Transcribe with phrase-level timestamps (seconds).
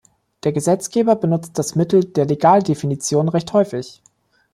[0.43, 4.01] Der Gesetzgeber benutzt das Mittel der Legaldefinition recht häufig.